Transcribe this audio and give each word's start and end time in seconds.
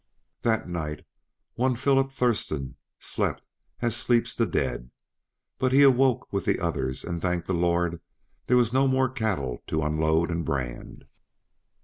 That 0.41 0.67
night, 0.67 1.05
one 1.53 1.75
Philip 1.75 2.11
Thurston 2.11 2.75
slept 2.97 3.45
as 3.83 3.95
sleeps 3.95 4.35
the 4.35 4.47
dead. 4.47 4.89
But 5.59 5.73
he 5.73 5.83
awoke 5.83 6.33
with 6.33 6.45
the 6.45 6.59
others 6.59 7.03
and 7.03 7.21
thanked 7.21 7.45
the 7.45 7.53
Lord 7.53 8.01
there 8.47 8.57
were 8.57 8.65
no 8.73 8.87
more 8.87 9.09
cattle 9.09 9.61
to 9.67 9.83
unload 9.83 10.31
and 10.31 10.43
brand. 10.43 11.05